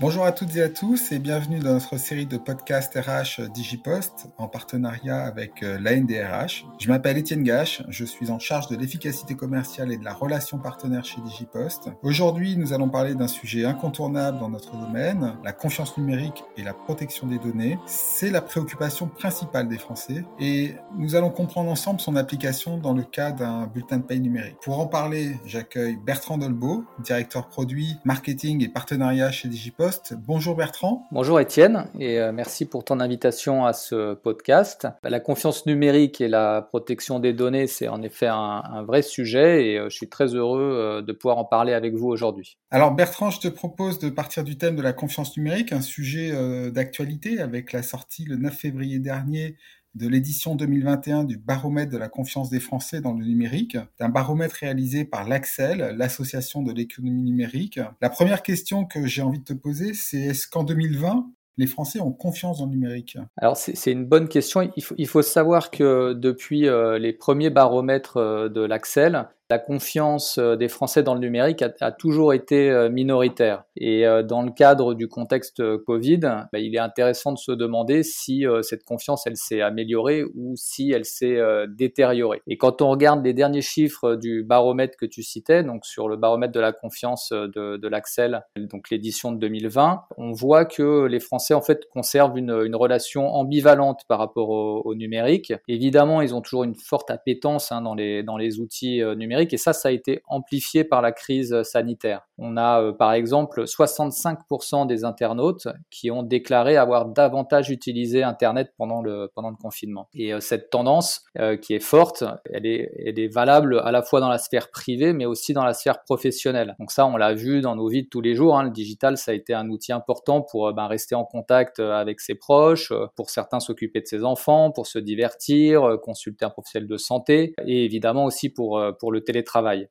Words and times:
Bonjour 0.00 0.24
à 0.24 0.32
toutes 0.32 0.56
et 0.56 0.62
à 0.62 0.70
tous 0.70 1.12
et 1.12 1.18
bienvenue 1.18 1.58
dans 1.58 1.74
notre 1.74 1.98
série 1.98 2.24
de 2.24 2.38
podcasts 2.38 2.94
RH 2.94 3.50
Digipost 3.52 4.28
en 4.38 4.48
partenariat 4.48 5.26
avec 5.26 5.62
euh, 5.62 5.78
l'ANDRH. 5.78 6.64
Je 6.78 6.88
m'appelle 6.88 7.18
Étienne 7.18 7.42
Gache, 7.42 7.82
je 7.90 8.06
suis 8.06 8.30
en 8.30 8.38
charge 8.38 8.68
de 8.68 8.76
l'efficacité 8.76 9.34
commerciale 9.34 9.92
et 9.92 9.98
de 9.98 10.04
la 10.04 10.14
relation 10.14 10.56
partenaire 10.56 11.04
chez 11.04 11.20
Digipost. 11.20 11.90
Aujourd'hui, 12.02 12.56
nous 12.56 12.72
allons 12.72 12.88
parler 12.88 13.14
d'un 13.14 13.28
sujet 13.28 13.66
incontournable 13.66 14.38
dans 14.38 14.48
notre 14.48 14.74
domaine, 14.74 15.34
la 15.44 15.52
confiance 15.52 15.98
numérique 15.98 16.44
et 16.56 16.62
la 16.62 16.72
protection 16.72 17.26
des 17.26 17.38
données. 17.38 17.78
C'est 17.84 18.30
la 18.30 18.40
préoccupation 18.40 19.06
principale 19.06 19.68
des 19.68 19.76
Français 19.76 20.24
et 20.38 20.76
nous 20.96 21.14
allons 21.14 21.28
comprendre 21.28 21.70
ensemble 21.70 22.00
son 22.00 22.16
application 22.16 22.78
dans 22.78 22.94
le 22.94 23.02
cas 23.02 23.32
d'un 23.32 23.66
bulletin 23.66 23.98
de 23.98 24.04
paye 24.04 24.20
numérique. 24.20 24.56
Pour 24.62 24.80
en 24.80 24.86
parler, 24.86 25.36
j'accueille 25.44 25.98
Bertrand 26.02 26.38
Dolbeau, 26.38 26.86
directeur 27.04 27.48
produit, 27.48 27.96
marketing 28.06 28.64
et 28.64 28.68
partenariat 28.68 29.30
chez 29.30 29.48
Digipost 29.48 29.89
Bonjour 30.16 30.54
Bertrand. 30.56 31.06
Bonjour 31.10 31.40
Étienne 31.40 31.86
et 31.98 32.20
euh, 32.20 32.32
merci 32.32 32.66
pour 32.66 32.84
ton 32.84 33.00
invitation 33.00 33.64
à 33.64 33.72
ce 33.72 34.14
podcast. 34.14 34.86
La 35.02 35.20
confiance 35.20 35.66
numérique 35.66 36.20
et 36.20 36.28
la 36.28 36.62
protection 36.62 37.18
des 37.18 37.32
données, 37.32 37.66
c'est 37.66 37.88
en 37.88 38.02
effet 38.02 38.26
un, 38.28 38.82
vrai 38.84 39.02
sujet 39.02 39.66
et 39.66 39.78
euh, 39.78 39.88
je 39.88 39.96
suis 39.96 40.08
très 40.08 40.34
heureux 40.34 40.60
euh, 40.60 41.02
de 41.02 41.12
pouvoir 41.12 41.38
en 41.38 41.44
parler 41.44 41.72
avec 41.72 41.94
vous 41.94 42.08
aujourd'hui. 42.08 42.58
Alors 42.70 42.92
Bertrand, 42.94 43.30
je 43.30 43.40
te 43.40 43.48
propose 43.48 43.98
de 43.98 44.10
partir 44.10 44.44
du 44.44 44.56
thème 44.56 44.76
de 44.76 44.82
la 44.82 44.92
confiance 44.92 45.36
numérique, 45.36 45.72
un 45.72 45.80
sujet 45.80 46.32
d'actualité 46.70 47.40
avec 47.40 47.72
la 47.72 47.82
sortie 47.82 48.24
le 48.24 48.36
9 48.36 48.54
février 48.54 48.98
dernier 48.98 49.56
de 49.94 50.08
l'édition 50.08 50.54
2021 50.54 51.24
du 51.24 51.36
baromètre 51.36 51.90
de 51.90 51.98
la 51.98 52.08
confiance 52.08 52.50
des 52.50 52.60
Français 52.60 53.00
dans 53.00 53.12
le 53.12 53.24
numérique, 53.24 53.76
d'un 53.98 54.08
baromètre 54.08 54.56
réalisé 54.56 55.04
par 55.04 55.28
l'Axel, 55.28 55.94
l'association 55.96 56.62
de 56.62 56.72
l'économie 56.72 57.22
numérique. 57.22 57.80
La 58.00 58.10
première 58.10 58.42
question 58.42 58.84
que 58.84 59.06
j'ai 59.06 59.22
envie 59.22 59.40
de 59.40 59.44
te 59.44 59.52
poser, 59.52 59.94
c'est 59.94 60.20
est-ce 60.20 60.46
qu'en 60.46 60.64
2020, 60.64 61.26
les 61.56 61.66
Français 61.66 62.00
ont 62.00 62.12
confiance 62.12 62.58
dans 62.58 62.66
le 62.66 62.70
numérique? 62.70 63.18
Alors 63.36 63.56
c'est 63.56 63.92
une 63.92 64.06
bonne 64.06 64.28
question. 64.28 64.70
Il 64.76 64.82
faut, 64.82 64.94
il 64.96 65.06
faut, 65.06 65.22
savoir 65.22 65.70
que 65.70 66.14
depuis 66.14 66.66
euh, 66.66 66.98
les 66.98 67.12
premiers 67.12 67.50
baromètres 67.50 68.16
euh, 68.16 68.48
de 68.48 68.62
l'Axel, 68.62 69.28
la 69.50 69.58
confiance 69.58 70.38
euh, 70.38 70.54
des 70.54 70.68
Français 70.68 71.02
dans 71.02 71.14
le 71.14 71.20
numérique 71.20 71.62
a, 71.62 71.90
toujours 71.90 72.32
été 72.32 72.70
euh, 72.70 72.88
minoritaire. 72.88 73.64
Et 73.76 74.06
euh, 74.06 74.22
dans 74.22 74.42
le 74.42 74.52
cadre 74.52 74.94
du 74.94 75.08
contexte 75.08 75.60
Covid, 75.78 76.20
bah, 76.20 76.58
il 76.60 76.74
est 76.74 76.78
intéressant 76.78 77.32
de 77.32 77.38
se 77.38 77.50
demander 77.50 78.04
si 78.04 78.44
cette 78.62 78.84
confiance, 78.84 79.26
elle 79.26 79.36
s'est 79.36 79.60
améliorée 79.60 80.22
ou 80.36 80.54
si 80.56 80.92
elle 80.92 81.04
s'est 81.04 81.38
détériorée. 81.68 82.42
Et 82.46 82.56
quand 82.56 82.80
on 82.80 82.90
regarde 82.90 83.24
les 83.24 83.32
derniers 83.32 83.62
chiffres 83.62 84.14
du 84.14 84.44
baromètre 84.44 84.96
que 84.96 85.06
tu 85.06 85.22
citais, 85.22 85.64
donc 85.64 85.84
sur 85.84 86.08
le 86.08 86.16
baromètre 86.16 86.52
de 86.52 86.60
la 86.60 86.72
confiance 86.72 87.30
de, 87.32 87.88
l'Axel, 87.88 88.42
donc 88.56 88.90
l'édition 88.90 89.32
de 89.32 89.38
2020, 89.38 90.02
on 90.16 90.32
voit 90.32 90.64
que 90.64 91.06
les 91.06 91.18
Français 91.20 91.54
en 91.54 91.62
fait 91.62 91.86
conservent 91.92 92.38
une, 92.38 92.62
une 92.64 92.76
relation 92.76 93.26
ambivalente 93.28 94.02
par 94.06 94.18
rapport 94.18 94.50
au, 94.50 94.94
numérique. 94.94 95.52
Évidemment, 95.66 96.20
ils 96.20 96.34
ont 96.34 96.40
toujours 96.40 96.64
une 96.64 96.76
forte 96.76 97.10
appétence 97.10 97.72
hein, 97.72 97.80
dans, 97.82 97.94
les, 97.94 98.22
dans 98.22 98.36
les 98.36 98.60
outils 98.60 99.02
numériques 99.16 99.39
et 99.52 99.56
ça, 99.56 99.72
ça 99.72 99.88
a 99.88 99.92
été 99.92 100.22
amplifié 100.26 100.84
par 100.84 101.02
la 101.02 101.12
crise 101.12 101.62
sanitaire. 101.62 102.22
On 102.42 102.56
a 102.56 102.80
euh, 102.80 102.92
par 102.92 103.12
exemple 103.12 103.64
65% 103.64 104.86
des 104.86 105.04
internautes 105.04 105.68
qui 105.90 106.10
ont 106.10 106.22
déclaré 106.22 106.76
avoir 106.76 107.06
davantage 107.06 107.70
utilisé 107.70 108.22
Internet 108.22 108.72
pendant 108.76 109.02
le, 109.02 109.28
confinement. 109.60 110.08
Et 110.14 110.32
euh, 110.32 110.40
cette 110.40 110.70
tendance 110.70 111.22
euh, 111.38 111.56
qui 111.56 111.74
est 111.74 111.82
forte, 111.82 112.24
elle 112.52 112.66
est, 112.66 112.90
elle 113.04 113.18
est 113.18 113.28
valable 113.28 113.80
à 113.80 113.90
la 113.90 114.02
fois 114.02 114.20
dans 114.20 114.28
la 114.28 114.38
sphère 114.38 114.70
privée 114.70 115.12
mais 115.12 115.26
aussi 115.26 115.52
dans 115.52 115.64
la 115.64 115.74
sphère 115.74 116.02
professionnelle. 116.02 116.76
Donc 116.78 116.92
ça, 116.92 117.06
on 117.06 117.16
l'a 117.16 117.34
vu 117.34 117.60
dans 117.60 117.76
nos 117.76 117.88
vies 117.88 118.04
de 118.04 118.08
tous 118.08 118.20
les 118.20 118.34
jours. 118.34 118.56
Hein. 118.56 118.64
Le 118.64 118.70
digital, 118.70 119.18
ça 119.18 119.32
a 119.32 119.34
été 119.34 119.52
un 119.52 119.68
outil 119.68 119.92
important 119.92 120.40
pour 120.40 120.72
ben, 120.72 120.86
rester 120.86 121.14
en 121.14 121.24
contact 121.24 121.78
avec 121.80 122.20
ses 122.20 122.34
proches, 122.34 122.92
pour 123.16 123.28
certains 123.28 123.60
s'occuper 123.60 124.00
de 124.00 124.06
ses 124.06 124.24
enfants, 124.24 124.70
pour 124.70 124.86
se 124.86 124.98
divertir, 124.98 125.98
consulter 126.02 126.44
un 126.44 126.50
professionnel 126.50 126.88
de 126.88 126.96
santé 126.96 127.54
et 127.66 127.84
évidemment 127.84 128.24
aussi 128.24 128.48
pour, 128.48 128.82
pour 128.98 129.12
le 129.12 129.22
télétravail. 129.32 129.88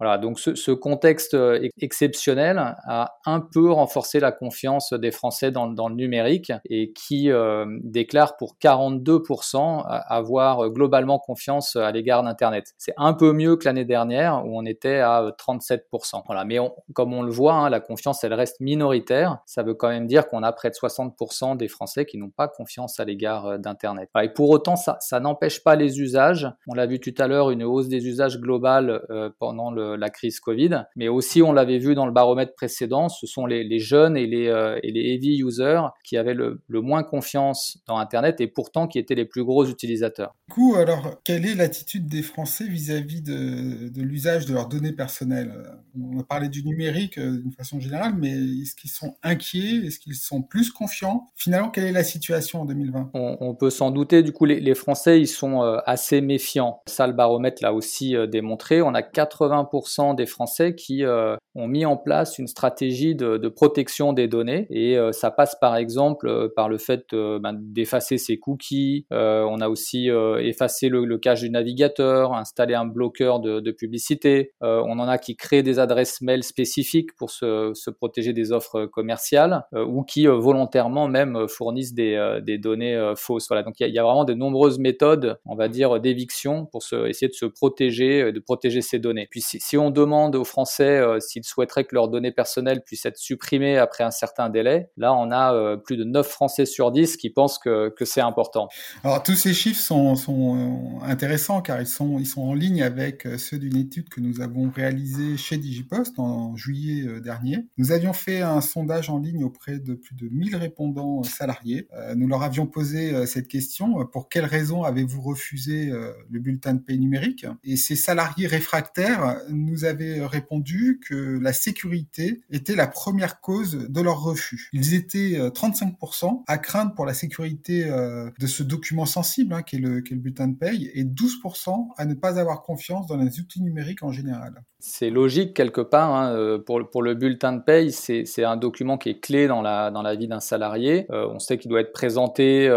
Voilà, 0.00 0.18
donc 0.18 0.40
ce, 0.40 0.72
contexte 0.72 1.34
euh, 1.34 1.68
exceptionnel 1.80 2.58
a 2.58 3.14
un 3.26 3.40
peu 3.40 3.70
renforcé 3.70 4.18
la 4.18 4.32
confiance 4.32 4.92
des 4.92 5.12
Français 5.12 5.52
dans, 5.52 5.68
le 5.68 5.94
numérique 5.94 6.52
et 6.68 6.92
qui 6.92 7.30
euh, 7.30 7.64
déclare 7.84 8.36
pour 8.36 8.56
42% 8.60 9.84
avoir 9.86 10.68
globalement 10.70 11.20
confiance 11.20 11.76
à 11.76 11.92
l'égard 11.92 12.24
d'Internet. 12.24 12.72
C'est 12.76 12.94
un 12.96 13.12
peu 13.12 13.32
mieux 13.32 13.56
que 13.56 13.66
l'année 13.66 13.84
dernière 13.84 14.44
où 14.44 14.58
on 14.58 14.64
était 14.64 14.98
à 14.98 15.32
37%. 15.38 15.78
Euh, 16.16 16.18
voilà, 16.26 16.44
mais 16.44 16.58
comme 16.92 17.14
on 17.14 17.22
le 17.22 17.30
voit, 17.30 17.54
hein, 17.54 17.70
la 17.70 17.80
confiance 17.80 18.24
elle 18.24 18.34
reste 18.34 18.60
minoritaire. 18.60 19.38
Ça 19.46 19.62
veut 19.62 19.74
quand 19.74 19.88
même 19.88 20.08
dire 20.08 20.26
qu'on 20.26 20.42
a 20.42 20.52
près 20.52 20.70
de 20.70 20.74
60% 20.74 21.56
des 21.56 21.68
Français 21.68 22.04
qui 22.04 22.18
n'ont 22.18 22.30
pas 22.30 22.48
confiance 22.48 22.98
à 22.98 23.04
l'égard 23.04 23.60
d'Internet. 23.60 24.10
et 24.20 24.28
pour 24.28 24.50
autant, 24.50 24.74
ça, 24.74 24.96
ça 25.00 25.20
n'empêche 25.20 25.62
pas 25.62 25.76
les 25.76 26.00
usages. 26.00 26.50
On 26.66 26.74
l'a 26.74 26.86
vu 26.86 26.98
tout 26.98 27.14
à 27.18 27.28
l'heure, 27.28 27.50
une 27.50 27.62
hausse 27.62 27.86
des 27.88 28.08
usages 28.08 28.40
globales 28.40 29.00
pendant 29.38 29.70
le 29.70 29.84
la 29.96 30.10
crise 30.10 30.40
Covid, 30.40 30.84
mais 30.96 31.08
aussi 31.08 31.42
on 31.42 31.52
l'avait 31.52 31.78
vu 31.78 31.94
dans 31.94 32.06
le 32.06 32.12
baromètre 32.12 32.54
précédent, 32.54 33.08
ce 33.08 33.26
sont 33.26 33.46
les, 33.46 33.78
jeunes 33.78 34.16
et 34.16 34.26
les, 34.26 34.48
euh, 34.48 34.78
et 34.82 34.92
les 34.92 35.14
heavy 35.14 35.42
users 35.42 35.82
qui 36.04 36.16
avaient 36.16 36.34
le, 36.34 36.60
moins 36.68 37.02
confiance 37.02 37.78
dans 37.86 37.98
Internet 37.98 38.40
et 38.40 38.46
pourtant 38.46 38.86
qui 38.86 38.98
étaient 38.98 39.14
les 39.14 39.24
plus 39.24 39.44
gros 39.44 39.64
utilisateurs. 39.66 40.34
Du 40.48 40.54
coup, 40.54 40.74
alors, 40.76 41.22
quelle 41.24 41.46
est 41.46 41.54
l'attitude 41.54 42.06
des 42.06 42.22
Français 42.22 42.66
vis-à-vis 42.66 43.22
de, 43.22 43.88
de 43.88 44.02
l'usage 44.02 44.46
de 44.46 44.52
leurs 44.52 44.68
données 44.68 44.92
personnelles? 44.92 45.52
On 45.98 46.20
a 46.20 46.24
parlé 46.24 46.48
du 46.48 46.64
numérique 46.64 47.18
euh, 47.18 47.38
d'une 47.38 47.52
façon 47.52 47.80
générale, 47.80 48.14
mais 48.18 48.32
est-ce 48.32 48.74
qu'ils 48.74 48.90
sont 48.90 49.14
inquiets? 49.22 49.86
Est-ce 49.86 49.98
qu'ils 49.98 50.14
sont 50.14 50.42
plus 50.42 50.70
confiants? 50.70 51.26
Finalement, 51.36 51.70
quelle 51.70 51.84
est 51.84 51.92
la 51.92 52.04
situation 52.04 52.62
en 52.62 52.64
2020 52.64 53.10
on, 53.14 53.54
peut 53.54 53.70
s'en 53.70 53.90
douter, 53.90 54.22
du 54.22 54.32
coup, 54.32 54.44
les, 54.44 54.60
les, 54.60 54.74
Français, 54.74 55.20
ils 55.20 55.28
sont 55.28 55.62
euh, 55.62 55.78
assez 55.86 56.20
méfiants. 56.20 56.82
Ça, 56.86 57.06
le 57.06 57.12
baromètre 57.12 57.62
l'a 57.62 57.72
aussi 57.72 58.14
démontré. 58.28 58.82
On 58.82 58.94
a 58.94 59.00
80% 59.00 59.73
des 60.14 60.26
Français 60.26 60.74
qui 60.74 61.04
euh, 61.04 61.36
ont 61.54 61.68
mis 61.68 61.84
en 61.86 61.96
place 61.96 62.38
une 62.38 62.46
stratégie 62.46 63.14
de, 63.14 63.48
protection 63.48 64.12
des 64.12 64.26
données 64.26 64.66
et 64.70 64.98
euh, 64.98 65.12
ça 65.12 65.30
passe 65.30 65.54
par 65.60 65.76
exemple 65.76 66.26
euh, 66.26 66.48
par 66.54 66.68
le 66.68 66.78
fait 66.78 67.04
ben, 67.12 67.52
d'effacer 67.52 68.18
ses 68.18 68.38
cookies. 68.38 69.06
on 69.10 69.60
a 69.60 69.68
aussi 69.68 70.08
effacé 70.40 70.88
le, 70.88 71.18
cache 71.18 71.40
du 71.40 71.50
navigateur, 71.50 72.34
installé 72.34 72.74
un 72.74 72.86
bloqueur 72.86 73.40
de, 73.40 73.70
publicité. 73.70 74.52
on 74.60 74.98
en 74.98 75.08
a 75.08 75.18
qui 75.18 75.36
créent 75.36 75.62
des 75.62 75.78
adresses 75.78 76.20
mail 76.20 76.42
spécifiques 76.42 77.14
pour 77.16 77.30
se, 77.30 77.90
protéger 77.90 78.32
des 78.32 78.52
offres 78.52 78.86
commerciales 78.86 79.64
ou 79.72 80.02
qui 80.02 80.26
volontairement 80.26 81.08
même 81.08 81.46
fournissent 81.48 81.94
des, 81.94 82.58
données 82.58 83.12
fausses. 83.16 83.46
Voilà, 83.48 83.62
donc 83.62 83.74
il 83.80 83.94
y, 83.94 83.98
a 83.98 84.02
vraiment 84.02 84.24
de 84.24 84.34
nombreuses 84.34 84.78
méthodes, 84.78 85.38
on 85.44 85.54
va 85.54 85.68
dire, 85.68 86.00
d'éviction 86.00 86.66
pour 86.66 86.82
essayer 87.06 87.28
de 87.28 87.34
se 87.34 87.46
protéger, 87.46 88.32
de 88.32 88.40
protéger 88.40 88.80
ces 88.80 88.98
données. 88.98 89.28
Puis 89.30 89.42
si, 89.42 89.76
on 89.76 89.90
demande 89.90 90.36
aux 90.36 90.44
Français 90.44 90.98
euh, 90.98 91.18
souhaiteraient 91.44 91.84
que 91.84 91.94
leurs 91.94 92.08
données 92.08 92.32
personnelles 92.32 92.82
puissent 92.82 93.06
être 93.06 93.18
supprimées 93.18 93.78
après 93.78 94.04
un 94.04 94.10
certain 94.10 94.48
délai, 94.48 94.90
là 94.96 95.14
on 95.14 95.30
a 95.30 95.54
euh, 95.54 95.76
plus 95.76 95.96
de 95.96 96.04
9 96.04 96.26
Français 96.26 96.66
sur 96.66 96.90
10 96.90 97.16
qui 97.16 97.30
pensent 97.30 97.58
que, 97.58 97.90
que 97.90 98.04
c'est 98.04 98.20
important. 98.20 98.68
Alors 99.02 99.22
tous 99.22 99.34
ces 99.34 99.54
chiffres 99.54 99.80
sont, 99.80 100.16
sont 100.16 100.56
euh, 100.56 101.04
intéressants 101.06 101.62
car 101.62 101.80
ils 101.80 101.86
sont, 101.86 102.18
ils 102.18 102.26
sont 102.26 102.42
en 102.42 102.54
ligne 102.54 102.82
avec 102.82 103.26
ceux 103.38 103.58
d'une 103.58 103.76
étude 103.76 104.08
que 104.08 104.20
nous 104.20 104.40
avons 104.40 104.70
réalisée 104.70 105.36
chez 105.36 105.56
Digipost 105.56 106.18
en 106.18 106.56
juillet 106.56 107.20
dernier. 107.20 107.66
Nous 107.78 107.92
avions 107.92 108.12
fait 108.12 108.40
un 108.40 108.60
sondage 108.60 109.10
en 109.10 109.18
ligne 109.18 109.44
auprès 109.44 109.78
de 109.78 109.94
plus 109.94 110.14
de 110.14 110.28
1000 110.28 110.56
répondants 110.56 111.22
salariés. 111.22 111.88
Nous 112.16 112.26
leur 112.28 112.42
avions 112.42 112.66
posé 112.66 113.26
cette 113.26 113.48
question, 113.48 114.06
pour 114.06 114.28
quelles 114.28 114.44
raisons 114.44 114.82
avez-vous 114.82 115.20
refusé 115.20 115.90
le 116.30 116.38
bulletin 116.38 116.74
de 116.74 116.80
paie 116.80 116.96
numérique? 116.96 117.46
Et 117.62 117.76
ces 117.76 117.96
salariés 117.96 118.46
réfractaires 118.46 119.38
nous 119.50 119.84
avaient 119.84 120.24
répondu 120.24 121.00
que 121.06 121.33
la 121.40 121.52
sécurité 121.52 122.42
était 122.50 122.76
la 122.76 122.86
première 122.86 123.40
cause 123.40 123.74
de 123.88 124.00
leur 124.00 124.22
refus. 124.22 124.68
Ils 124.72 124.94
étaient 124.94 125.38
35% 125.38 126.26
euh, 126.26 126.28
à 126.46 126.58
craindre 126.58 126.94
pour 126.94 127.06
la 127.06 127.14
sécurité 127.14 127.84
euh, 127.86 128.30
de 128.38 128.46
ce 128.46 128.62
document 128.62 129.06
sensible, 129.06 129.54
hein, 129.54 129.62
qui, 129.62 129.76
est 129.76 129.78
le, 129.80 130.00
bulletin 130.12 130.48
de 130.48 130.56
paye, 130.56 130.90
et 130.94 131.04
12% 131.04 131.88
à 131.96 132.04
ne 132.04 132.14
pas 132.14 132.38
avoir 132.38 132.62
confiance 132.62 133.06
dans 133.06 133.16
les 133.16 133.40
outils 133.40 133.62
numériques 133.62 134.02
en 134.02 134.12
général. 134.12 134.62
C'est 134.78 135.10
logique 135.10 135.54
quelque 135.54 135.80
part. 135.80 136.14
Hein, 136.14 136.34
euh, 136.34 136.58
pour, 136.58 137.02
le 137.02 137.14
bulletin 137.14 137.52
de 137.52 137.62
paye, 137.62 137.92
c'est 137.92 138.44
un 138.44 138.56
document 138.56 138.98
qui 138.98 139.10
est 139.10 139.20
clé 139.20 139.46
dans 139.46 139.62
la, 139.62 140.14
vie 140.14 140.28
d'un 140.28 140.40
salarié. 140.40 141.06
on 141.10 141.38
sait 141.38 141.58
qu'il 141.58 141.70
doit 141.70 141.80
être 141.80 141.92
présenté, 141.92 142.68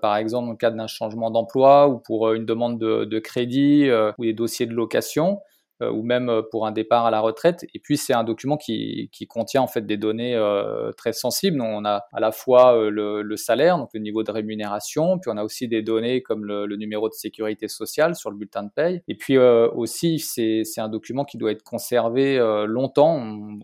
par 0.00 0.16
exemple, 0.16 0.46
dans 0.46 0.52
le 0.52 0.56
cadre 0.56 0.76
d'un 0.76 0.86
changement 0.86 1.30
d'emploi 1.30 1.88
ou 1.88 1.98
pour 1.98 2.32
une 2.32 2.44
demande 2.44 2.78
de, 2.78 3.04
de 3.04 3.18
crédit 3.18 3.88
ou 4.18 4.24
des 4.24 4.32
dossiers 4.32 4.66
de 4.66 4.74
location. 4.74 5.40
Euh, 5.82 5.90
ou 5.90 6.04
même 6.04 6.28
euh, 6.28 6.42
pour 6.52 6.68
un 6.68 6.70
départ 6.70 7.04
à 7.04 7.10
la 7.10 7.18
retraite. 7.20 7.66
Et 7.74 7.80
puis 7.80 7.96
c'est 7.96 8.14
un 8.14 8.22
document 8.22 8.56
qui, 8.56 9.10
qui, 9.12 9.26
contient 9.26 9.60
en 9.60 9.66
fait 9.66 9.84
des 9.84 9.96
données 9.96 10.36
euh, 10.36 10.92
très 10.92 11.12
sensibles. 11.12 11.60
On 11.60 11.84
a 11.84 12.04
à 12.12 12.20
la 12.20 12.30
fois 12.30 12.90
le, 12.90 13.22
le, 13.22 13.36
salaire, 13.36 13.76
donc 13.78 13.88
le 13.92 13.98
niveau 13.98 14.22
de 14.22 14.30
rémunération, 14.30 15.18
puis 15.18 15.32
on 15.34 15.36
a 15.36 15.42
aussi 15.42 15.66
des 15.66 15.82
données 15.82 16.22
comme 16.22 16.44
le, 16.44 16.66
le 16.66 16.76
numéro 16.76 17.08
de 17.08 17.14
sécurité 17.14 17.66
sociale 17.66 18.14
sur 18.14 18.30
le 18.30 18.36
bulletin 18.36 18.62
de 18.62 18.70
paye. 18.70 19.02
Et 19.08 19.16
puis 19.16 19.36
aussi 19.38 20.20
c'est 20.20 20.62
un 20.78 20.88
document 20.88 21.24
qui 21.24 21.38
doit 21.38 21.50
être 21.50 21.64
conservé 21.64 22.38
longtemps. 22.68 23.16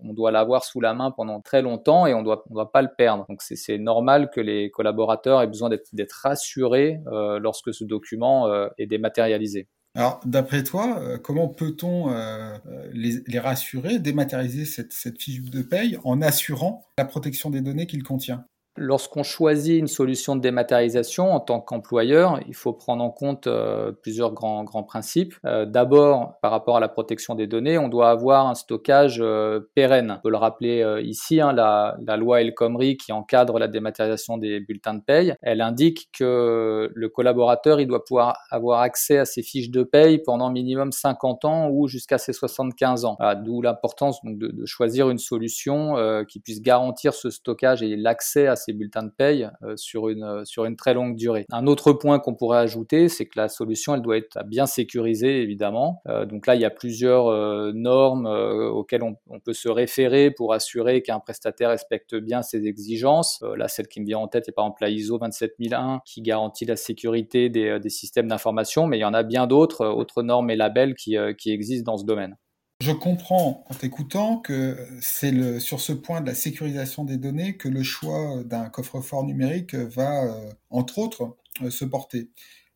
On, 0.03 0.13
doit 0.13 0.33
l'avoir 0.33 0.65
sous 0.65 0.81
la 0.81 0.95
main 0.95 1.13
pendant 1.13 1.41
très 1.41 1.63
longtemps 1.63 2.07
et 2.07 2.15
on 2.15 2.23
doit 2.23 2.43
on 2.51 2.55
doit 2.55 2.73
pas 2.73 2.83
le 2.83 2.91
perdre. 2.97 3.25
Donc 3.29 3.41
c'est 3.43 3.79
normal 3.79 4.31
que 4.35 4.41
les 4.41 4.71
collaborateurs 4.71 5.41
aient 5.43 5.47
besoin 5.47 5.69
d'être 5.69 6.13
rassurés 6.23 6.99
lorsque 7.07 7.73
ce 7.73 7.85
document 7.85 8.49
est 8.79 8.87
dématérialisé. 8.87 9.69
Alors, 9.95 10.21
d'après 10.25 10.63
toi, 10.63 11.01
euh, 11.01 11.19
comment 11.19 11.49
peut-on 11.49 12.13
euh, 12.13 12.57
les, 12.93 13.39
rassurer, 13.39 13.99
dématérialiser 13.99 14.65
cette, 14.65 14.93
cette 14.93 15.21
fiche 15.21 15.43
de 15.43 15.63
paye 15.63 15.99
en 16.05 16.23
assurant 16.23 16.87
la 16.97 17.05
protection 17.05 17.51
des 17.51 17.61
données 17.61 17.87
qu'il 17.87 18.05
contient? 18.05 18.45
Lorsqu'on 18.77 19.25
choisit 19.25 19.79
une 19.79 19.89
solution 19.89 20.37
de 20.37 20.41
dématérialisation 20.41 21.33
en 21.33 21.41
tant 21.41 21.61
qu'employeur, 21.61 22.39
il 22.47 22.55
faut 22.55 22.73
prendre 22.73 23.03
en 23.03 23.11
compte 23.11 23.49
euh, 23.49 23.91
plusieurs 23.91 24.33
grands, 24.33 24.63
grands 24.63 24.85
principes. 24.85 25.35
Euh, 25.45 25.67
d'abord, 25.67 26.39
par 26.41 26.53
rapport 26.53 26.77
à 26.77 26.81
la 26.81 26.89
protection 26.89 27.35
des 27.35 27.49
données, 27.49 27.79
on 27.79 27.89
doit 27.89 28.11
avoir 28.11 28.47
un 28.47 28.55
stockage 28.55 29.19
euh, 29.21 29.61
pérenne. 29.75 30.15
On 30.19 30.23
peut 30.23 30.31
le 30.31 30.37
rappeler 30.37 31.01
ici, 31.03 31.41
hein, 31.41 31.53
la, 31.53 31.97
loi 32.17 32.41
El 32.41 32.55
Khomri 32.55 32.97
qui 32.97 33.13
encadre 33.13 33.59
la 33.59 33.67
dématérialisation 33.67 34.39
des 34.39 34.61
bulletins 34.61 34.95
de 34.95 35.03
paye, 35.03 35.35
elle 35.43 35.61
indique 35.61 36.09
que 36.17 36.91
le 36.93 37.09
collaborateur 37.09 37.81
il 37.81 37.87
doit 37.87 38.05
pouvoir 38.05 38.37
avoir 38.51 38.81
accès 38.81 39.19
à 39.19 39.25
ses 39.25 39.43
fiches 39.43 39.71
de 39.71 39.83
paye 39.83 40.19
pendant 40.19 40.51
minimum 40.51 40.93
50 40.93 41.45
ans 41.45 41.69
ou 41.71 41.89
jusqu'à 41.89 42.19
ses 42.19 42.33
75 42.33 43.05
ans. 43.05 43.17
D'où 43.45 43.63
l'importance 43.63 44.21
de, 44.25 44.65
choisir 44.65 45.11
une 45.11 45.19
solution 45.19 45.97
qui 46.29 46.41
puisse 46.41 46.63
garantir 46.63 47.15
ce 47.15 47.31
stockage 47.31 47.83
et 47.83 47.97
l'accès 47.97 48.47
à 48.47 48.57
ces 48.57 48.70
bulletins 48.73 49.03
de 49.03 49.11
paye 49.11 49.49
euh, 49.63 49.77
sur, 49.77 50.09
une, 50.09 50.23
euh, 50.23 50.45
sur 50.45 50.65
une 50.65 50.77
très 50.77 50.95
longue 50.95 51.17
durée. 51.17 51.47
Un 51.51 51.67
autre 51.67 51.93
point 51.93 52.19
qu'on 52.19 52.35
pourrait 52.35 52.59
ajouter, 52.59 53.09
c'est 53.09 53.27
que 53.27 53.39
la 53.39 53.49
solution, 53.49 53.95
elle 53.95 54.03
doit 54.03 54.17
être 54.17 54.45
bien 54.47 54.67
sécurisée, 54.67 55.43
évidemment. 55.43 56.03
Euh, 56.09 56.27
donc 56.27 56.47
là, 56.47 56.55
il 56.55 56.61
y 56.61 56.65
a 56.65 56.71
plusieurs 56.71 57.31
normes 57.75 58.27
auxquelles 58.27 59.03
on, 59.03 59.17
peut 59.45 59.53
se 59.53 59.69
référer 59.69 60.31
pour 60.31 60.53
assurer 60.53 61.03
qu'un 61.03 61.19
prestataire 61.19 61.71
respecte 61.71 62.15
bien 62.15 62.43
ses 62.43 62.67
exigences. 62.67 63.43
là, 63.57 63.69
celle 63.69 63.89
qui 63.89 64.01
me 64.01 64.07
vient 64.07 64.19
en 64.19 64.29
tête 64.29 64.49
est 64.49 64.53
par 64.53 64.67
exemple 64.67 64.83
la 64.83 64.91
ISO 64.91 65.19
27001 65.19 66.01
qui 66.05 66.21
garantit 66.21 66.67
la 66.67 66.77
sécurité 66.77 67.49
des, 67.49 67.79
systèmes 67.89 68.29
d'information, 68.29 68.87
mais 68.87 68.99
il 68.99 69.01
y 69.01 69.05
en 69.05 69.15
a 69.15 69.23
bien 69.23 69.47
d'autres, 69.47 69.87
autres 69.87 70.23
normes 70.23 70.51
et 70.51 70.57
labels 70.57 70.95
qui 70.95 71.17
existent 71.47 71.93
dans 71.93 71.99
ce 71.99 72.05
domaine. 72.05 72.37
Je 72.81 72.93
comprends 72.93 73.65
en 73.69 73.75
t'écoutant 73.75 74.39
que 74.39 74.89
c'est 75.03 75.61
sur 75.61 75.81
ce 75.81 75.93
point 75.93 76.23
de 76.23 76.27
la 76.27 76.35
sécurisation 76.35 77.05
des 77.05 77.19
données 77.19 77.57
que 77.59 77.69
le 77.69 77.83
choix 77.83 78.43
d'un 78.45 78.71
coffre-fort 78.71 79.25
numérique 79.25 79.75
va, 79.75 80.25
euh, 80.25 80.51
entre 80.71 80.97
autres, 80.99 81.37
euh, 81.63 81.69
se 81.71 81.85
porter. 81.85 82.31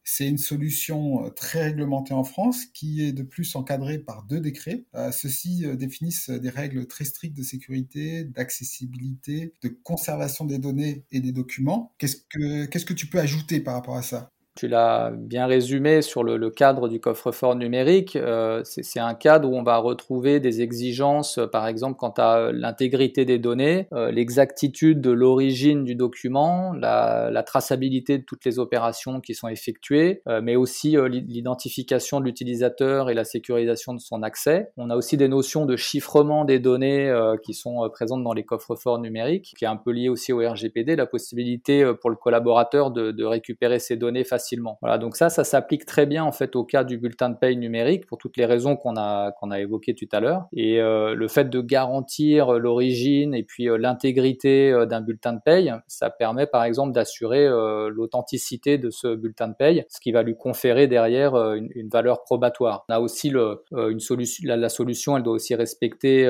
C'est 0.04 0.28
une 0.28 0.36
solution 0.36 1.24
euh, 1.24 1.30
très 1.30 1.62
réglementée 1.64 2.12
en 2.12 2.22
France 2.24 2.66
qui 2.66 3.02
est 3.02 3.12
de 3.12 3.22
plus 3.22 3.56
encadrée 3.56 3.98
par 3.98 4.24
deux 4.24 4.40
décrets. 4.40 4.84
Ceux-ci 5.10 5.64
définissent 5.78 6.28
des 6.28 6.50
règles 6.50 6.86
très 6.86 7.04
strictes 7.04 7.36
de 7.36 7.42
sécurité, 7.42 8.24
d'accessibilité, 8.24 9.54
de 9.62 9.68
conservation 9.68 10.44
des 10.44 10.58
données 10.58 11.06
et 11.12 11.20
des 11.20 11.32
documents. 11.32 11.94
Qu'est-ce 11.96 12.16
que, 12.28 12.66
qu'est-ce 12.66 12.84
que 12.84 12.92
tu 12.92 13.06
peux 13.06 13.20
ajouter 13.20 13.60
par 13.60 13.72
rapport 13.72 13.96
à 13.96 14.02
ça? 14.02 14.33
Tu 14.54 14.68
l'as 14.68 15.10
bien 15.10 15.46
résumé 15.46 16.00
sur 16.00 16.22
le, 16.22 16.50
cadre 16.50 16.88
du 16.88 17.00
coffre-fort 17.00 17.56
numérique. 17.56 18.14
Euh, 18.14 18.60
c'est 18.64 19.00
un 19.00 19.14
cadre 19.14 19.50
où 19.50 19.56
on 19.56 19.64
va 19.64 19.78
retrouver 19.78 20.38
des 20.38 20.62
exigences, 20.62 21.38
euh, 21.38 21.46
par 21.46 21.66
exemple, 21.66 21.98
quant 21.98 22.14
à 22.16 22.38
euh, 22.38 22.52
l'intégrité 22.52 23.24
des 23.24 23.38
données, 23.38 23.88
l'exactitude 23.92 25.00
de 25.00 25.10
l'origine 25.10 25.84
du 25.84 25.94
document, 25.94 26.72
la, 26.72 27.42
traçabilité 27.44 28.18
de 28.18 28.24
toutes 28.24 28.44
les 28.44 28.58
opérations 28.58 29.20
qui 29.20 29.34
sont 29.34 29.48
effectuées, 29.48 30.22
mais 30.42 30.56
aussi 30.56 30.96
l'identification 31.08 32.20
de 32.20 32.24
l'utilisateur 32.24 33.10
et 33.10 33.14
la 33.14 33.24
sécurisation 33.24 33.92
de 33.92 34.00
son 34.00 34.22
accès. 34.22 34.70
On 34.76 34.90
a 34.90 34.96
aussi 34.96 35.16
des 35.16 35.28
notions 35.28 35.66
de 35.66 35.76
chiffrement 35.76 36.44
des 36.44 36.58
données 36.58 37.12
qui 37.44 37.52
sont 37.54 37.88
présentes 37.92 38.24
dans 38.24 38.32
les 38.32 38.44
coffres-forts 38.44 38.98
numériques, 38.98 39.54
qui 39.58 39.64
est 39.64 39.68
un 39.68 39.76
peu 39.76 39.90
lié 39.90 40.08
aussi 40.08 40.32
au 40.32 40.38
RGPD, 40.38 40.96
la 40.96 41.06
possibilité 41.06 41.84
pour 42.00 42.10
le 42.10 42.16
collaborateur 42.16 42.90
de, 42.90 43.24
récupérer 43.24 43.78
ces 43.78 43.96
données 43.96 44.24
facilement 44.24 44.43
voilà, 44.80 44.98
donc 44.98 45.16
ça, 45.16 45.30
ça 45.30 45.44
s'applique 45.44 45.86
très 45.86 46.06
bien 46.06 46.24
en 46.24 46.32
fait 46.32 46.56
au 46.56 46.64
cas 46.64 46.84
du 46.84 46.98
bulletin 46.98 47.30
de 47.30 47.36
paye 47.36 47.56
numérique 47.56 48.06
pour 48.06 48.18
toutes 48.18 48.36
les 48.36 48.46
raisons 48.46 48.76
qu'on 48.76 48.96
a 48.96 49.32
qu'on 49.32 49.50
a 49.50 49.60
évoquées 49.60 49.94
tout 49.94 50.08
à 50.12 50.20
l'heure. 50.20 50.46
Et 50.52 50.80
euh, 50.80 51.14
le 51.14 51.28
fait 51.28 51.50
de 51.50 51.60
garantir 51.60 52.52
l'origine 52.52 53.34
et 53.34 53.42
puis 53.42 53.68
euh, 53.68 53.76
l'intégrité 53.76 54.72
euh, 54.72 54.86
d'un 54.86 55.00
bulletin 55.00 55.32
de 55.32 55.40
paye, 55.44 55.72
ça 55.86 56.10
permet 56.10 56.46
par 56.46 56.64
exemple 56.64 56.92
d'assurer 56.92 57.48
l'authenticité 57.90 58.78
de 58.78 58.90
ce 58.90 59.14
bulletin 59.14 59.48
de 59.48 59.54
paye, 59.54 59.84
ce 59.88 60.00
qui 60.00 60.12
va 60.12 60.22
lui 60.22 60.36
conférer 60.36 60.86
derrière 60.86 61.34
une, 61.34 61.88
valeur 61.92 62.22
probatoire. 62.24 62.84
On 62.88 62.94
a 62.94 63.00
aussi 63.00 63.32
une 63.72 64.00
solution, 64.00 64.42
la, 64.46 64.68
solution, 64.68 65.16
elle 65.16 65.22
doit 65.22 65.34
aussi 65.34 65.54
respecter 65.54 66.22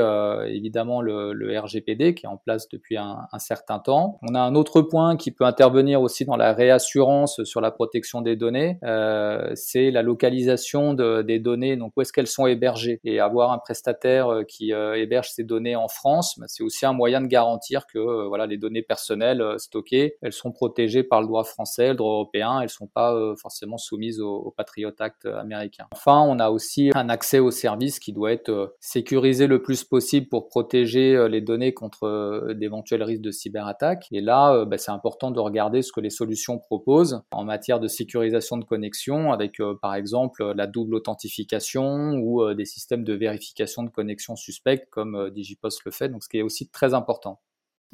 évidemment 0.47 1.01
le, 1.01 1.59
RGPD 1.59 2.15
qui 2.15 2.27
est 2.27 2.29
en 2.29 2.37
place 2.37 2.69
depuis 2.69 2.97
un 2.97 3.27
certain 3.39 3.79
temps. 3.79 4.19
On 4.29 4.35
a 4.35 4.41
un 4.41 4.55
autre 4.55 4.83
point 4.83 5.17
qui 5.17 5.31
peut 5.31 5.45
intervenir 5.45 6.03
aussi 6.03 6.25
dans 6.25 6.37
la 6.37 6.53
réassurance 6.53 7.43
sur 7.45 7.61
la 7.61 7.71
protection 7.71 8.04
des 8.23 8.37
données, 8.37 8.79
euh, 8.85 9.51
c'est 9.55 9.91
la 9.91 10.03
localisation 10.03 10.95
des 10.95 11.39
données, 11.39 11.77
donc 11.77 11.93
où 11.97 12.01
est-ce 12.01 12.13
qu'elles 12.13 12.27
sont 12.27 12.47
hébergées. 12.47 13.01
Et 13.05 13.21
avoir 13.21 13.53
un 13.53 13.59
prestataire 13.59 14.29
euh, 14.29 14.43
qui 14.45 14.73
euh, 14.73 14.95
héberge 14.95 15.31
ces 15.31 15.45
données 15.45 15.77
en 15.77 15.89
France, 15.89 16.39
bah, 16.39 16.47
c'est 16.49 16.63
aussi 16.63 16.87
un 16.87 16.93
moyen 16.93 17.21
de 17.21 17.27
garantir 17.27 17.87
que 17.87 18.27
voilà, 18.27 18.47
les 18.47 18.57
données 18.57 18.83
personnelles 18.83 19.43
stockées, 19.59 20.17
elles 20.23 20.33
sont 20.33 20.53
protégées 20.53 21.03
par 21.03 21.21
le 21.21 21.27
droit 21.27 21.45
français, 21.45 21.89
le 21.89 21.95
droit 21.95 22.15
européen, 22.15 22.61
elles 22.61 22.69
sont 22.69 22.87
pas 22.87 23.15
forcément 23.41 23.79
soumises 23.79 24.21
au, 24.21 24.35
au, 24.35 24.51
Patriot 24.51 24.93
Act 24.99 25.27
américain. 25.27 25.87
Enfin, 25.93 26.21
on 26.21 26.39
a 26.39 26.51
aussi 26.51 26.91
un 26.95 27.09
accès 27.09 27.39
aux 27.39 27.51
services 27.51 27.99
qui 27.99 28.13
doit 28.13 28.33
être 28.33 28.77
sécurisé 28.81 29.47
le 29.47 29.63
plus 29.63 29.85
possible 29.85 30.29
pour 30.29 30.49
protéger 30.49 31.29
les 31.29 31.41
données 31.41 31.75
contre 31.75 32.53
d'éventuels 32.55 33.03
risques 33.03 33.23
de 33.23 33.31
cyberattaque. 33.31 34.07
Et 34.13 34.21
là, 34.21 34.65
bah, 34.65 34.79
c'est 34.79 34.93
important 34.93 35.31
de 35.31 35.41
regarder 35.41 35.83
ce 35.83 35.93
que 35.93 36.01
les 36.01 36.11
solutions 36.11 36.59
proposent 36.59 37.23
en 37.31 37.45
matière 37.45 37.81
de 37.81 37.89
sécurisation 37.95 38.57
de 38.59 38.65
connexion 38.65 39.33
avec 39.33 39.61
euh, 39.61 39.75
par 39.81 39.95
exemple 39.95 40.45
la 40.53 40.67
double 40.67 40.95
authentification 40.95 42.15
ou 42.15 42.43
euh, 42.43 42.55
des 42.55 42.65
systèmes 42.65 43.05
de 43.05 43.15
vérification 43.15 43.83
de 43.83 43.91
connexion 43.91 44.37
suspecte 44.37 44.89
comme 44.91 45.15
euh, 45.15 45.31
Digipost 45.31 45.85
le 45.85 45.91
fait, 45.91 46.09
donc 46.09 46.23
ce 46.23 46.29
qui 46.29 46.39
est 46.39 46.43
aussi 46.43 46.69
très 46.69 46.95
important. 46.95 47.41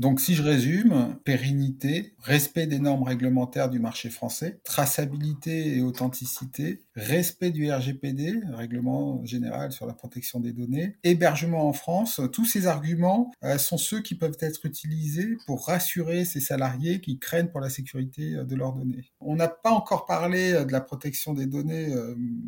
Donc 0.00 0.18
si 0.18 0.34
je 0.34 0.42
résume, 0.42 1.18
pérennité, 1.24 2.14
respect 2.22 2.66
des 2.66 2.78
normes 2.78 3.02
réglementaires 3.02 3.68
du 3.68 3.78
marché 3.78 4.08
français, 4.08 4.58
traçabilité 4.64 5.76
et 5.76 5.82
authenticité, 5.82 6.80
respect 6.96 7.50
du 7.50 7.70
RGPD, 7.70 8.40
règlement 8.50 9.22
général 9.26 9.72
sur 9.72 9.84
la 9.84 9.92
protection 9.92 10.40
des 10.40 10.52
données, 10.52 10.96
hébergement 11.04 11.68
en 11.68 11.74
France, 11.74 12.18
tous 12.32 12.46
ces 12.46 12.66
arguments 12.66 13.30
euh, 13.44 13.58
sont 13.58 13.76
ceux 13.76 14.00
qui 14.00 14.14
peuvent 14.14 14.38
être 14.40 14.64
utilisés 14.64 15.36
pour 15.44 15.66
rassurer 15.66 16.24
ces 16.24 16.40
salariés 16.40 17.02
qui 17.02 17.18
craignent 17.18 17.48
pour 17.48 17.60
la 17.60 17.68
sécurité 17.68 18.36
euh, 18.36 18.44
de 18.44 18.56
leurs 18.56 18.72
données. 18.72 19.04
On 19.20 19.36
n'a 19.36 19.48
pas 19.48 19.70
encore 19.70 20.06
parlé 20.06 20.54
euh, 20.54 20.64
de 20.64 20.72
la 20.72 20.80
protection 20.80 21.34
des 21.34 21.44
données, 21.44 21.94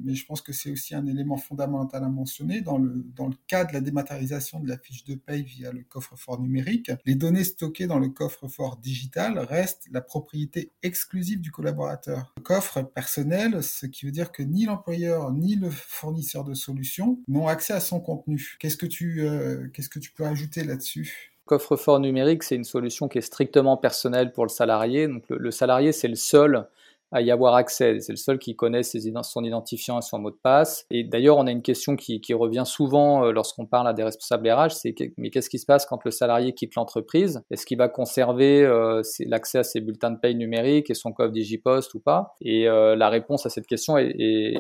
mais 0.03 0.15
je 0.15 0.25
pense 0.25 0.41
que 0.41 0.55
c'est 0.55 0.71
aussi 0.71 0.95
un 0.95 1.07
élément 1.07 1.37
fondamental 1.37 2.03
à 2.03 2.09
mentionner 2.09 2.63
dans 2.63 2.79
le, 2.79 3.05
dans 3.15 3.29
le 3.29 3.35
cas 3.47 3.67
de 3.67 3.75
la 3.75 3.83
dématérialisation 3.83 4.59
de 4.59 4.69
la 4.69 4.79
fiche 4.79 5.05
de 5.05 5.17
paye 5.17 5.43
via 5.43 5.71
le 5.71 5.83
coffre-fort 5.83 6.41
numérique. 6.41 6.91
Les 7.05 7.15
données 7.15 7.42
stocké 7.45 7.87
dans 7.87 7.99
le 7.99 8.09
coffre-fort 8.09 8.77
digital 8.77 9.39
reste 9.39 9.87
la 9.91 10.01
propriété 10.01 10.71
exclusive 10.83 11.41
du 11.41 11.51
collaborateur. 11.51 12.33
Le 12.37 12.43
coffre 12.43 12.83
personnel, 12.83 13.63
ce 13.63 13.87
qui 13.87 14.07
veut 14.07 14.13
dire 14.13 14.33
que 14.33 14.43
ni 14.43 14.65
l'employeur 14.65 15.33
ni 15.33 15.57
le 15.57 15.71
fournisseur 15.71 16.45
de 16.45 16.55
solutions 16.55 17.19
n'ont 17.29 17.49
accès 17.49 17.73
à 17.73 17.81
son 17.81 18.01
contenu. 18.01 18.57
Qu'est-ce 18.59 18.77
que 18.77 18.87
tu, 18.87 19.23
euh, 19.23 19.69
qu'est-ce 19.73 19.89
que 19.89 19.99
tu 19.99 20.11
peux 20.13 20.25
ajouter 20.25 20.65
là-dessus? 20.65 21.33
Coffre-fort 21.45 22.01
numérique, 22.01 22.45
c'est 22.45 22.55
une 22.55 22.65
solution 22.65 23.09
qui 23.09 23.19
est 23.19 23.23
strictement 23.23 23.77
personnelle 23.77 24.33
pour 24.33 24.45
le 24.45 24.51
salarié. 24.51 25.09
Donc 25.09 25.25
le 25.29 25.51
salarié, 25.51 25.93
c'est 25.93 26.09
le 26.09 26.15
seul 26.15 26.69
à 27.13 27.21
y 27.21 27.31
avoir 27.31 27.55
accès. 27.55 28.01
C'est 28.01 28.13
le 28.13 28.17
seul 28.17 28.39
qui 28.39 28.57
connaît 28.57 28.83
son 28.83 29.45
identifiant 29.45 29.99
et 29.99 30.03
son 30.03 30.19
mot 30.19 30.31
de 30.31 30.39
passe. 30.43 30.87
Et 30.91 31.05
d'ailleurs, 31.05 31.37
on 31.37 31.47
a 31.47 31.51
une 31.51 31.63
question 31.63 31.97
qui, 31.97 32.21
revient 32.33 32.63
souvent 32.65 33.27
euh, 33.27 33.33
lorsqu'on 33.33 33.67
parle 33.67 33.87
à 33.87 33.93
des 33.93 34.03
responsables 34.03 34.51
RH, 34.51 34.71
c'est 34.71 34.95
mais 35.19 35.29
qu'est-ce 35.29 35.51
qui 35.51 35.59
se 35.59 35.67
passe 35.67 35.85
quand 35.85 36.03
le 36.05 36.11
salarié 36.11 36.55
quitte 36.55 36.75
l'entreprise? 36.77 37.43
Est-ce 37.51 37.67
qu'il 37.67 37.77
va 37.77 37.89
conserver 37.89 38.65
euh, 38.65 39.03
l'accès 39.27 39.59
à 39.59 39.63
ses 39.63 39.83
bulletins 39.83 40.11
de 40.11 40.19
paye 40.19 40.35
numériques 40.35 40.89
et 40.89 40.95
son 40.95 41.13
coffre 41.13 41.33
Digipost 41.33 41.93
ou 41.93 42.01
pas? 42.01 42.35
Et 42.41 42.69
euh, 42.69 42.97
la 42.97 43.11
réponse 43.11 43.45
à 43.45 43.51
cette 43.51 43.67
question 43.67 43.99
est, 43.99 44.15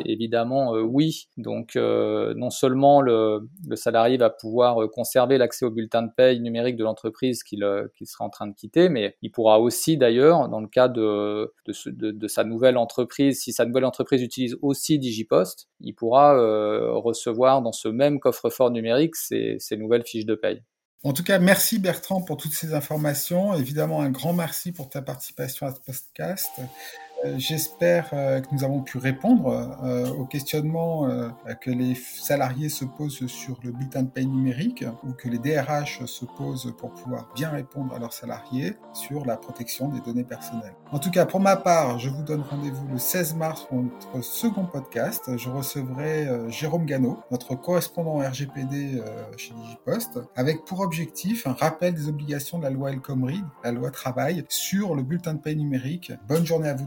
évidemment 0.04 0.72
oui. 0.72 1.28
Donc, 1.38 1.76
non 1.76 2.50
seulement 2.50 3.00
le, 3.00 3.48
salarié 3.74 4.18
va 4.18 4.28
pouvoir 4.28 4.76
conserver 4.90 5.38
l'accès 5.38 5.64
aux 5.64 5.70
bulletins 5.70 6.02
de 6.02 6.10
paye 6.14 6.40
numériques 6.40 6.76
de 6.76 6.84
l'entreprise 6.84 7.42
qu'il 7.42 7.64
qu 7.94 8.04
sera 8.04 8.24
en 8.24 8.30
train 8.30 8.46
de 8.46 8.54
quitter, 8.54 8.90
mais 8.90 9.16
il 9.22 9.30
pourra 9.30 9.60
aussi 9.60 9.96
d'ailleurs, 9.96 10.48
dans 10.48 10.60
le 10.60 10.68
cas 10.68 10.88
de, 10.88 11.52
de 11.66 12.28
sa 12.28 12.41
nouvelle 12.44 12.76
entreprise, 12.76 13.40
si 13.40 13.52
sa 13.52 13.64
nouvelle 13.64 13.84
entreprise 13.84 14.22
utilise 14.22 14.56
aussi 14.62 14.98
Digipost, 14.98 15.68
il 15.80 15.94
pourra 15.94 16.34
recevoir 16.94 17.62
dans 17.62 17.72
ce 17.72 17.88
même 17.88 18.20
coffre-fort 18.20 18.70
numérique 18.70 19.16
ses 19.16 19.76
nouvelles 19.76 20.04
fiches 20.04 20.26
de 20.26 20.34
paye. 20.34 20.62
En 21.04 21.12
tout 21.12 21.24
cas, 21.24 21.40
merci 21.40 21.80
Bertrand 21.80 22.22
pour 22.22 22.36
toutes 22.36 22.52
ces 22.52 22.74
informations. 22.74 23.54
Évidemment, 23.54 24.02
un 24.02 24.10
grand 24.10 24.32
merci 24.32 24.70
pour 24.70 24.88
ta 24.88 25.02
participation 25.02 25.66
à 25.66 25.74
ce 25.74 25.80
podcast. 25.80 26.50
Euh, 27.24 27.34
j'espère 27.38 28.10
euh, 28.12 28.40
que 28.40 28.48
nous 28.52 28.64
avons 28.64 28.80
pu 28.80 28.98
répondre 28.98 29.78
euh, 29.84 30.08
aux 30.10 30.24
questionnements 30.24 30.82
que 31.60 31.70
les 31.70 31.94
salariés 31.94 32.68
se 32.68 32.84
posent 32.84 33.26
sur 33.26 33.58
le 33.62 33.70
bulletin 33.70 34.02
de 34.02 34.08
paye 34.08 34.26
numérique 34.26 34.84
ou 35.04 35.12
que 35.12 35.28
les 35.28 35.38
DRH 35.38 36.04
se 36.04 36.24
posent 36.24 36.72
pour 36.78 36.92
pouvoir 36.92 37.28
bien 37.34 37.50
répondre 37.50 37.94
à 37.94 37.98
leurs 37.98 38.12
salariés 38.12 38.74
sur 38.92 39.24
la 39.24 39.36
protection 39.36 39.88
des 39.88 40.00
données 40.00 40.24
personnelles. 40.24 40.74
En 40.90 40.98
tout 40.98 41.10
cas, 41.10 41.26
pour 41.26 41.40
ma 41.40 41.56
part, 41.56 41.98
je 41.98 42.08
vous 42.08 42.22
donne 42.22 42.42
rendez-vous 42.42 42.86
le 42.88 42.98
16 42.98 43.34
mars 43.34 43.66
pour 43.68 43.82
notre 43.82 44.24
second 44.24 44.64
podcast. 44.64 45.36
Je 45.36 45.48
recevrai 45.48 46.28
Jérôme 46.50 46.86
Gano, 46.86 47.20
notre 47.30 47.54
correspondant 47.54 48.18
RGPD 48.18 49.02
chez 49.36 49.54
Digipost, 49.54 50.20
avec 50.36 50.64
pour 50.64 50.80
objectif 50.80 51.46
un 51.46 51.52
rappel 51.52 51.94
des 51.94 52.08
obligations 52.08 52.58
de 52.58 52.64
la 52.64 52.70
loi 52.70 52.90
El 52.90 53.00
la 53.64 53.72
loi 53.72 53.90
travail, 53.90 54.44
sur 54.48 54.94
le 54.94 55.02
bulletin 55.02 55.34
de 55.34 55.40
paye 55.40 55.56
numérique. 55.56 56.12
Bonne 56.28 56.46
journée 56.46 56.68
à 56.68 56.74
vous 56.74 56.86